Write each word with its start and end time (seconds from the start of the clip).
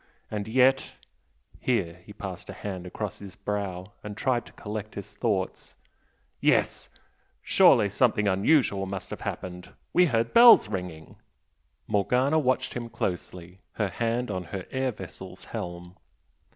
And 0.31 0.47
yet" 0.47 0.93
here 1.59 2.01
he 2.03 2.11
passed 2.11 2.49
a 2.49 2.53
hand 2.53 2.87
across 2.87 3.19
his 3.19 3.35
brow 3.35 3.91
and 4.03 4.17
tried 4.17 4.47
to 4.47 4.53
collect 4.53 4.95
his 4.95 5.13
thoughts 5.13 5.75
"yes! 6.39 6.89
surely 7.43 7.87
something 7.87 8.27
unusual 8.27 8.87
must 8.87 9.11
have 9.11 9.21
happened! 9.21 9.71
We 9.93 10.07
heard 10.07 10.33
bells 10.33 10.67
ringing" 10.67 11.17
Morgana 11.87 12.39
watched 12.39 12.73
him 12.73 12.89
closely, 12.89 13.59
her 13.73 13.89
hand 13.89 14.31
on 14.31 14.45
her 14.45 14.65
air 14.71 14.91
vessel's 14.91 15.45
helm. 15.45 15.95